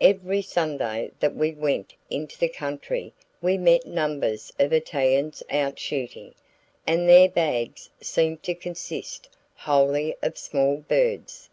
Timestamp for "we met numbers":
3.42-4.52